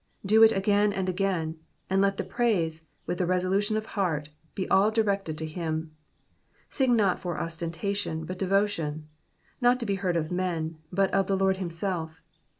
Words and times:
Do 0.25 0.41
it 0.41 0.51
again 0.51 0.91
and 0.93 1.07
again; 1.07 1.59
and 1.87 2.01
let 2.01 2.17
the 2.17 2.23
praise, 2.23 2.87
with 3.05 3.21
resolution 3.21 3.77
of 3.77 3.85
heart, 3.93 4.31
be 4.55 4.67
all 4.67 4.89
directed 4.89 5.37
to 5.37 5.45
him. 5.45 5.91
Sing 6.69 6.95
not 6.95 7.19
for 7.19 7.39
ostentation, 7.39 8.25
but 8.25 8.39
devotion; 8.39 9.07
not 9.61 9.79
to 9.79 9.85
be 9.85 9.93
heard 10.01 10.15
of 10.17 10.31
men, 10.31 10.79
but 10.91 11.13
of 11.13 11.27
the 11.27 11.37
Lord 11.37 11.57
himself. 11.57 12.19